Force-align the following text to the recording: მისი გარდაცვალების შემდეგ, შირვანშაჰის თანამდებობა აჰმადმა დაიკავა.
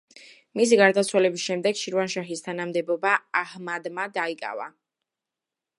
მისი 0.59 0.77
გარდაცვალების 0.79 1.43
შემდეგ, 1.49 1.77
შირვანშაჰის 1.81 2.41
თანამდებობა 2.49 3.13
აჰმადმა 3.43 4.09
დაიკავა. 4.19 4.69